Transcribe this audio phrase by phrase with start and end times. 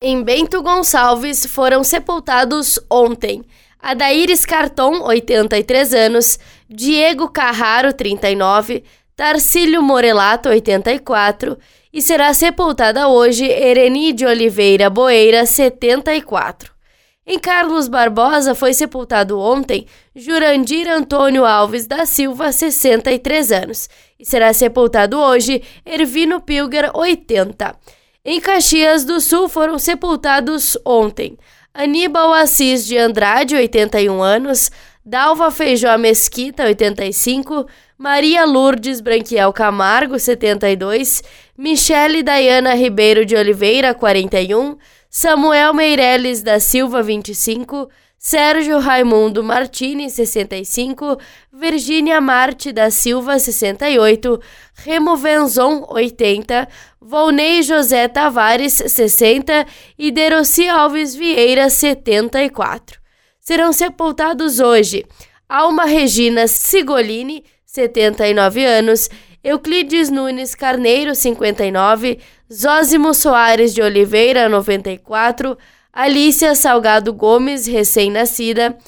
[0.00, 3.42] Em Bento Gonçalves foram sepultados ontem
[3.80, 6.38] Adaíris Carton, 83 anos,
[6.70, 8.84] Diego Carraro, 39,
[9.16, 11.58] Tarcílio Morelato, 84,
[11.92, 16.72] e será sepultada hoje Ereni de Oliveira Boeira, 74.
[17.26, 19.84] Em Carlos Barbosa foi sepultado ontem
[20.14, 27.74] Jurandir Antônio Alves da Silva, 63 anos, e será sepultado hoje Ervino Pilger, 80.
[28.30, 31.38] Em Caxias do Sul foram sepultados ontem
[31.72, 34.70] Aníbal Assis de Andrade, 81 anos,
[35.02, 41.22] Dalva Feijó Mesquita, 85, Maria Lourdes Branquiel Camargo, 72,
[41.56, 44.76] Michele Dayana Ribeiro de Oliveira, 41,
[45.08, 47.88] Samuel Meireles da Silva, 25,
[48.28, 51.18] Sérgio Raimundo Martini, 65,
[51.50, 54.38] Virgínia Marte da Silva, 68,
[54.74, 56.68] Remo Venzon, 80,
[57.00, 59.66] Volney José Tavares, 60
[59.98, 63.00] e Deroci Alves Vieira, 74.
[63.40, 65.06] Serão sepultados hoje
[65.48, 69.08] Alma Regina Sigolini, 79 anos,
[69.42, 72.18] Euclides Nunes Carneiro, 59,
[72.52, 75.56] Zósimo Soares de Oliveira, 94,
[75.98, 78.78] Alícia Salgado Gomes, recém-nascida,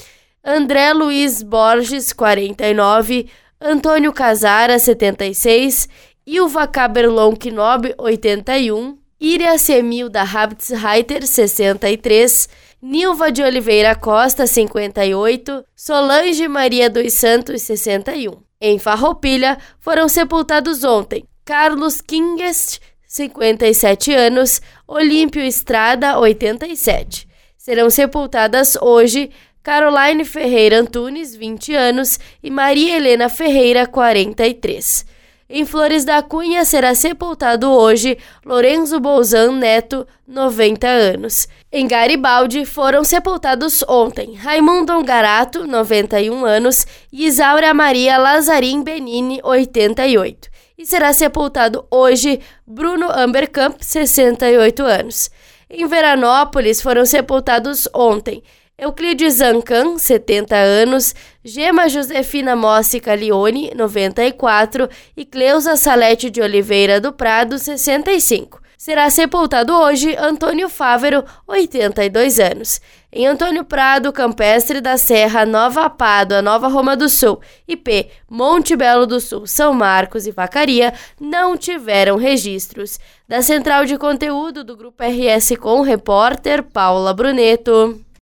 [0.45, 3.29] André Luiz Borges, 49,
[3.61, 5.89] Antônio Casara, 76,
[6.25, 12.49] Ilva Caberlon Knob, 81, Iria Semilda Habtsreiter, 63,
[12.81, 18.37] Nilva de Oliveira Costa, 58, Solange Maria dos Santos, 61.
[18.61, 22.79] Em Farroupilha, foram sepultados ontem Carlos Kingest,
[23.11, 27.27] 57 anos, Olímpio Estrada, 87.
[27.59, 29.31] Serão sepultadas hoje
[29.65, 35.05] Caroline Ferreira Antunes, 20 anos, e Maria Helena Ferreira, 43.
[35.49, 38.17] Em Flores da Cunha será sepultado hoje
[38.47, 41.49] Lorenzo Bolzan Neto, 90 anos.
[41.73, 50.50] Em Garibaldi foram sepultados ontem Raimundo Ongarato, 91 anos, e Isaura Maria Lazarim Benini, 88
[50.81, 55.31] e será sepultado hoje Bruno Ambercamp, 68 anos.
[55.69, 58.43] Em Veranópolis foram sepultados ontem
[58.79, 61.15] Euclides Zancan, 70 anos,
[61.45, 69.75] Gema Josefina Mossi Calione, 94 e Cleusa Salete de Oliveira do Prado, 65 será sepultado
[69.75, 72.81] hoje Antônio Fávero, 82 anos.
[73.13, 79.07] Em Antônio Prado, Campestre da Serra, Nova Pádua, Nova Roma do Sul, IP, Monte Belo
[79.07, 82.99] do Sul, São Marcos e Vacaria não tiveram registros.
[83.29, 88.03] Da Central de Conteúdo do Grupo RS com repórter Paula Bruneto.